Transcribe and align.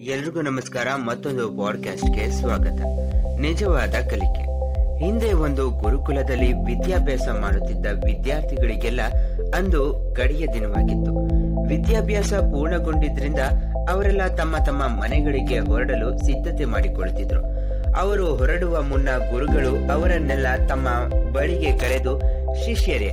ಎಲ್ರಿಗೂ 0.00 0.40
ನಮಸ್ಕಾರ, 0.40 0.86
ಮತ್ತೊಂದು 0.96 1.48
ಪಾಡ್ಕಾಸ್ಟ್ಗೆ 1.48 2.30
ಸ್ವಾಗತ. 2.30 2.80
ನಿಜವಾದ 3.40 3.94
ಕಲಿಕೆ. 4.10 4.42
ಹಿಂದೆ 5.04 5.32
ಒಂದು 5.32 5.70
ಗುರುಕುಲದಲ್ಲಿ 5.70 6.52
ವಿದ್ಯಾಭ್ಯಾಸ 6.52 7.28
ಮಾಡುತ್ತಿದ್ದ 7.40 7.86
ವಿದ್ಯಾರ್ಥಿಗಳಿಗೆಲ್ಲ 8.04 9.00
ಅಂದು 9.54 10.12
ಗಡಿಯ 10.12 10.46
ದಿನವಾಗಿತ್ತು. 10.54 11.12
ವಿದ್ಯಾಭ್ಯಾಸ 11.68 12.32
ಪೂರ್ಣಗೊಂಡಿದ್ರಿಂದ 12.34 13.38
ಅವರೆಲ್ಲ 13.90 14.26
ತಮ್ಮ 14.26 14.56
ತಮ್ಮ 14.56 14.82
ಮನೆಗಳಿಗೆ 14.82 15.58
ಹೊರಡಲು 15.58 16.18
ಸಿದ್ಧತೆ 16.18 16.64
ಮಾಡಿಕೊಳ್ಳುತ್ತಿದ್ರು. 16.64 17.42
ಅವರು 18.00 18.36
ಹೊರಡುವ 18.36 18.82
ಮುನ್ನ 18.82 19.08
ಗುರುಗಳು 19.30 19.92
ಅವರನ್ನೆಲ್ಲ 19.92 20.46
ತಮ್ಮ 20.68 20.88
ಬಳಿಗೆ 21.32 21.78
ಕರೆದು, 21.78 22.20
ಶಿಷ್ಯರೇ, 22.64 23.10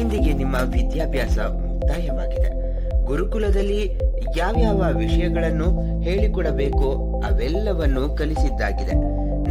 ಇಂದಿಗೆ 0.00 0.32
ನಿಮ್ಮ 0.32 0.56
ವಿದ್ಯಾಭ್ಯಾಸ 0.72 1.38
ಮುಕ್ತಾಯವಾಗಿದೆ. 1.38 2.63
ಗುರುಕುಲದಲ್ಲಿ 3.06 3.98
ಯಾವ್ಯಾವ 4.36 4.84
ವಿಷಯಗಳನ್ನು 4.98 6.00
ಹೇಳಿಕೊಡಬೇಕೋ 6.00 7.20
ಅವೆಲ್ಲವನ್ನು 7.20 8.16
ಕಲಿಸಿದ್ದಾಗಿದೆ. 8.16 8.94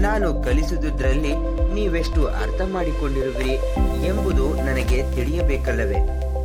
ನಾನು 0.02 0.34
ಕಲಿಸಿದುದರಲ್ಲಿ 0.34 1.32
ನೀವೆಷ್ಟು 1.74 2.28
ಅರ್ಥ 2.28 2.62
ಮಾಡಿಕೊಂಡಿರುವಿರಿ 2.62 3.56
ಎಂಬುದು 4.08 4.56
ನನಗೆ 4.56 5.16
ತಿಳಿಯಬೇಕಲ್ಲವೇ? 5.16 5.96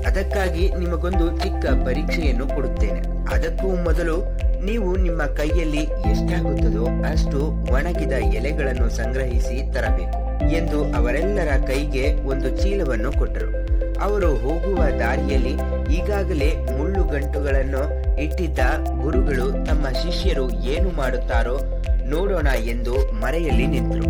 ಅದಕ್ಕಾಗಿ 0.07 0.75
ನಿಮಗೊಂದು 0.75 1.39
ಚಿಕ್ಕ 1.39 1.67
ಪರೀಕ್ಷೆಯನ್ನು 1.67 2.47
ಕೊಡುತ್ತೇನೆ. 2.47 3.01
ಅದಕ್ಕೂ 3.35 3.69
ಮೊದಲು 3.69 4.39
ನೀವು 4.65 4.97
ನಿಮ್ಮ 4.97 5.23
ಕೈಯಲ್ಲಿ 5.23 5.83
ಎಷ್ಟಾಗುತ್ತದೋ 6.13 6.85
ಅಷ್ಟು 6.85 7.41
ಒಣಗಿದ 7.73 8.13
ಎಲೆಗಳನ್ನು 8.13 8.89
ಸಂಗ್ರಹಿಸಿ 8.89 9.73
ತರಬೇಕು 9.73 10.49
ಎಂದು 10.51 10.85
ಅವರೆಲ್ಲರ 10.95 11.67
ಕೈಗೆ 11.67 12.15
ಒಂದು 12.15 12.63
ಚೀಲವನ್ನು 12.63 13.13
ಕೊಟ್ಟರು. 13.13 13.68
ಅವರು 14.01 14.35
ಹೋಗುವ 14.35 14.77
ದಾರಿಯಲ್ಲಿ 14.99 15.55
ಈಗಾಗಲೇ 15.95 16.57
ಮುಳ್ಳುಗಂಟುಗಳನ್ನು 16.79 17.83
ಇಟ್ಟಿದ್ದ 18.23 18.59
ಗುರುಗಳು 19.03 19.67
ತಮ್ಮ 19.67 19.89
ಶಿಷ್ಯರು 19.89 20.51
ಏನು 20.51 20.91
ಮಾಡುತ್ತಾರೋ 20.97 21.57
ನೋಡೋಣ 22.05 22.47
ಎಂದು 22.47 23.21
ಮರೆಯಲ್ಲಿ 23.21 23.67
ನಿಂತರು. 23.67 24.07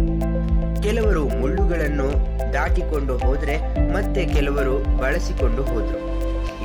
ಕೆಲವರು 0.82 1.28
ಮುಳ್ಳುಗಳನ್ನು 1.28 2.08
ದಾಟಿಕೊಂಡು 2.52 3.18
ಹೋದ್ರೆ 3.18 3.56
ಮತ್ತೆ 3.92 4.26
ಕೆಲವರು 4.26 4.98
ಬಳಸಿಕೊಂಡು 4.98 5.62
ಹೋದ್ರು. 5.62 5.98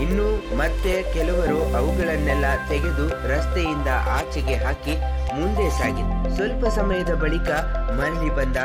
ಇನ್ನು 0.02 0.58
ಮತ್ತೆ 0.58 1.14
ಕೆಲವರು 1.14 1.76
ಅವುಗಳನ್ನೆಲ್ಲ 1.76 2.46
ತೆಗೆದು 2.70 3.08
ರಸ್ತೆಯಿಂದ 3.08 3.88
ಆಚೆಗೆ 3.88 4.56
ಹಾಕಿ 4.56 4.96
ಮುಂದೆ 5.40 5.70
ಸಾಗಿದ್ರು 5.70 6.36
ಸ್ವಲ್ಪ 6.36 6.66
ಸಮಯದ 6.66 7.14
ಬಳಿಕ 7.14 7.50
ಮರಳಿ 8.00 8.36
ಬಂದ 8.36 8.58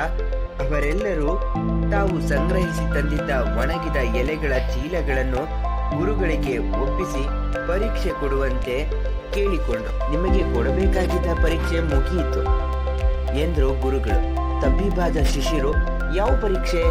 ಅವರೆಲ್ಲರೂ 0.61 1.55
ತಾವು 1.91 2.29
ಸಂಗ್ರಹಿಸಿ 2.29 2.95
ತಂದಿದ್ದ 2.95 3.31
ಒಣಗಿದ 3.31 3.97
ಎಲೆಗಳ 4.17 4.53
ಚೀಲಗಳನ್ನು 4.59 5.69
ಗುರುಗಳಿಗೆ 5.99 6.59
ಒಪ್ಪಿಸಿ 6.59 7.25
ಪರೀಕ್ಷೆ 7.69 8.09
ಕೊಡುವಂತೆ 8.09 8.91
ಕೇಳಿಕೊಂಡು 9.33 10.11
ನಿಮಗೆ 10.11 10.55
ಕೊಡಬೇಕಾಗಿದ್ದ 10.55 11.27
ಪರೀಕ್ಷೆ 11.43 11.81
ಮುಗಿಯಿತು 11.81 12.69
ಎಂದರು 13.39 13.81
ಗುರುಗಳು. 13.83 14.39
ತಬ್ಬಿಬಾದ 14.63 15.17
ಶಿಷ್ಯರು 15.17 15.73
ಯಾವ 16.17 16.29
ಪರೀಕ್ಷೆ? 16.43 16.83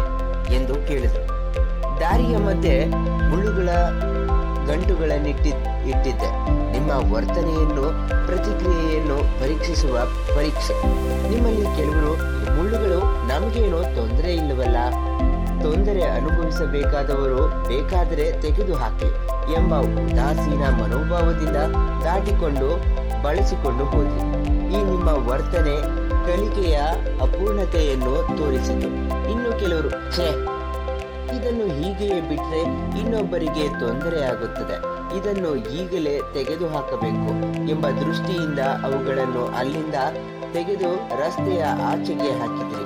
ಎಂದು 0.54 0.74
ಕೇಳಿದರು. 0.74 1.28
ದಾರಿಯ 2.00 2.36
ಮಧ್ಯೆ 2.36 2.84
ಮುಳ್ಳುಗಳ 3.30 3.68
ಗಂಟುಗಳನ್ನಿಟ್ಟಿ 4.68 5.48
ಇಟ್ಟಿದ್ದೆ 5.88 6.30
ನಿಮ್ಮ 6.72 7.14
ವರ್ತನೆಯನ್ನು, 7.14 7.86
ಪ್ರತಿಕ್ರಿಯೆಯನ್ನು 8.26 9.18
ಪರೀಕ್ಷಿಸುವ 9.40 9.98
ಪರೀಕ್ಷೆ. 10.36 10.74
ನಿಮ್ಮಲ್ಲಿ 11.30 11.64
ಕೆಲವರು 11.76 12.12
ಮುಳ್ಳುಗಳು, 12.56 12.98
ನಮಗೇನೋ 13.26 13.82
ತೊಂದರೆ 13.82 14.34
ಇಲ್ಲವಲ್ಲ? 14.34 14.76
ತೊಂದರೆ 15.62 16.02
ಅನುಭವಿಸಬೇಕಾದವರು 16.02 17.68
ಬೇಕಾದರೆ 17.68 18.42
ತೆಗೆದು 18.42 18.74
ಹಾಕಿ 18.74 19.10
ಎಂಬ 19.52 19.74
ಉದಾಸೀನ 19.76 20.64
ಮನೋಭಾವದಿಂದ 20.80 21.56
ದಾಟಿಕೊಂಡು 22.04 22.68
ಬಳಸಿಕೊಂಡು 23.22 23.84
ಹೋದ್ರಿ. 23.84 24.22
ಈ 24.74 24.82
ನಿಮ್ಮ 24.84 25.08
ವರ್ತನೆ 25.28 25.76
ಕಲಿಕೆಯ 26.26 26.76
ಅಪೂರ್ಣತೆಯನ್ನು 27.20 28.14
ತೋರಿಸಿತು. 28.38 28.88
ಇನ್ನು 29.30 29.60
ಕೆಲವರು, 29.60 29.90
ಛೇ 29.90 30.28
ಇದನ್ನು 31.48 31.74
ಹೀಗೆಯೇ 31.74 32.20
ಬಿಟ್ಟರೆ 32.20 32.60
ಇನ್ನೊಬ್ಬರಿಗೆ 33.00 33.68
ತೊಂದರೆ 33.68 34.24
ಆಗುತ್ತದೆ. 34.24 34.76
ಇದನ್ನು 35.18 35.56
ಈಗಲೇ 35.56 36.18
ತೆಗೆದು 36.34 36.68
ಹಾಕಬೇಕು 36.68 37.30
ಎಂಬ 37.70 37.88
ದೃಷ್ಟಿಯಿಂದ 37.88 38.58
ಅವುಗಳನ್ನು 38.58 39.46
ಅಲ್ಲಿಂದ 39.46 39.94
ತೆಗೆದು 40.52 40.94
ರಸ್ತೆಯ 40.94 41.64
ಆಚೆಗೆ 41.64 42.38
ಹಾಕಿದ್ರಿ 42.38 42.84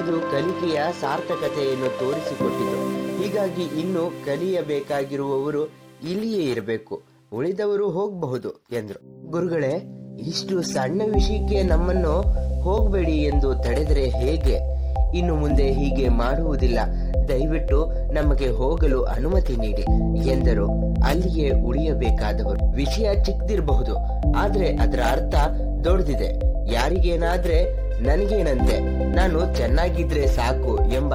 ಇದು 0.00 0.30
ಕಲಿಕೆಯ 0.30 0.80
ಸಾರ್ಥಕತೆಯನ್ನು 1.00 1.98
ತೋರಿಸಿಕೊಟ್ಟಿತು. 1.98 2.78
ಹೀಗಾಗಿ 3.22 3.80
ಇನ್ನು 3.80 4.10
ಕಲಿಯಬೇಕಾಗಿರುವವರು 4.24 5.64
ಇಲ್ಲಿಯೇ 6.10 6.42
ಇರಬೇಕು. 6.42 7.02
ಉಳಿದವರು 7.32 7.90
ಹೋಗಬಹುದು 7.90 8.50
ಎಂದರು. 8.50 9.30
ಗುರುಗಳೇ, 9.30 9.84
ಇಷ್ಟು 10.18 10.62
ಸಣ್ಣ 10.62 11.02
ವಿಷಯಕ್ಕೆ 11.14 11.62
ನಮ್ಮನ್ನು 11.62 12.22
ಹೋಗಬೇಡಿ 12.62 13.12
ಎಂದು 13.12 13.54
ತಡೆದರೆ 13.54 14.08
ಹೇಗೆ? 14.08 14.83
ಇನ್ನು 15.18 15.34
ಮುಂದೆ 15.34 15.66
ಹೀಗೆ 15.72 16.06
ಮಾಡುವುದಿಲ್ಲ. 16.20 16.78
ದಯವಿಟ್ಟು 17.28 17.78
ನಮಗೆ 18.12 18.48
ಹೋಗಲು 18.58 18.98
ಅನುಮತಿ 19.14 19.54
ನೀಡಿ, 19.56 19.84
ಎಂದರು. 20.30 20.66
ಅಲ್ಲಿಯೇ 21.08 21.48
ಉಳಿಯಬೇಕಾದವರು. 21.68 22.60
ವಿಷಯ 22.72 23.08
ಚಿಕ್ಕದಿರಬಹುದು, 23.24 23.94
ಆದ್ರೆ 24.36 24.68
ಅದರ 24.76 25.00
ಅರ್ಥ 25.10 25.34
ದೊಡ್ಡದಿದೆ. 25.84 26.28
ಯಾರಿಗೇನಾದ್ರೆ 26.72 27.58
ನನಗೇನಂತೆ, 28.02 28.76
ನಾನು 29.16 29.40
ಚೆನ್ನಾಗಿದ್ರೆ 29.56 30.24
ಸಾಕು 30.28 30.72
ಎಂಬ 30.92 31.14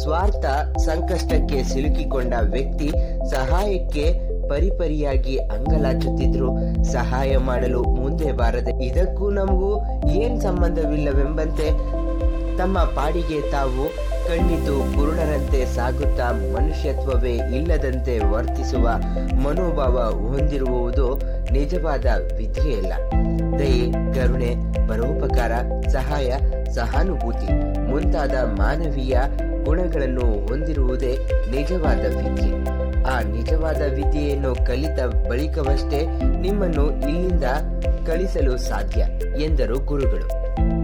ಸ್ವಾರ್ಥ 0.00 0.46
ಸಂಕಷ್ಟಕ್ಕೆ 0.78 1.58
ಸಿಲುಕಿಕೊಂಡ 1.62 2.34
ವ್ಯಕ್ತಿ 2.54 2.88
ಸಹಾಯಕ್ಕೆ 3.30 4.04
ಪರಿಪರಿಯಾಗಿ 4.48 5.36
ಅಂಗಲಾಚುತ್ತಿದ್ರು 5.54 6.50
ಸಹಾಯ 6.92 7.30
ಮಾಡಲು 7.48 7.80
ಮುಂದೆ 7.96 8.28
ಬಾರದೆ, 8.32 8.72
ಇದಕ್ಕೂ 8.86 9.26
ನಮಗೂ 9.30 9.72
ಏನ್ 10.20 10.36
ಸಂಬಂಧವಿಲ್ಲವೆಂಬಂತೆ 10.40 11.66
ತಮ್ಮ 12.58 12.78
ಪಾಡಿಗೆ 12.78 13.50
ತಾವು 13.50 13.88
ಕಣ್ಣಿದ್ದು 14.28 14.78
ಕುರುಡರಂತೆ 14.96 15.64
ಸಾಗುತ್ತಾ 15.64 16.32
ಮನುಷ್ಯತ್ವವೇ 16.32 17.30
ಇಲ್ಲದಂತೆ 17.30 18.18
ವರ್ತಿಸುವ 18.18 18.90
ಮನೋಭಾವ 19.42 20.10
ಹೊಂದಿರುವುದು 20.10 21.14
ನಿಜವಾದ 21.52 22.06
ವಿದ್ಯೆಯಲ್ಲ. 22.36 22.92
ದಯೆ, 23.58 23.92
ಕರುಣೆ, 24.14 24.56
ಪರೋಪಕಾರ, 24.88 25.52
ಸಹಾಯ, 25.88 26.34
ಸಹಾನುಭೂತಿ 26.74 27.52
ಮುಂತಾದ 27.78 28.34
ಮಾನವೀಯ 28.34 29.18
ಗುಣಗಳನ್ನು 29.64 30.46
ಹೊಂದಿರುವುದೇ 30.46 31.16
ನಿಜವಾದ 31.50 32.00
ವಿದ್ಯೆ. 32.00 32.52
ಆ 33.02 33.20
ನಿಜವಾದ 33.20 33.80
ವಿದ್ಯೆಯನ್ನು 33.94 34.54
ಕಲಿತ 34.54 35.28
ಬಳಿಕವಷ್ಟೇ 35.28 36.06
ನಿಮ್ಮನ್ನು 36.40 36.86
ಇಲ್ಲಿಂದ 36.86 37.44
ಕಳಿಸಲು 38.06 38.56
ಸಾಧ್ಯ 38.56 39.00
ಎಂದರು 39.42 39.78
ಗುರುಗಳು. 39.78 40.47